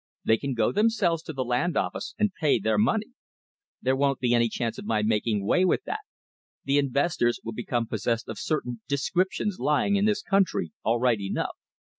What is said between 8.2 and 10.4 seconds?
of certain 'descriptions' lying in this